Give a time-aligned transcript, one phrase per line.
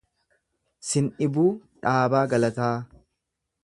[0.87, 1.47] Sindhibuu
[1.85, 2.75] Dhaabaa Galataa